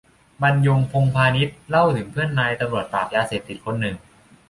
[0.41, 3.95] บรรยง พงษ์พานิช เล่าถึงเพื่อนนายตำรวจปราบยาเสพติดคนหนึ่ง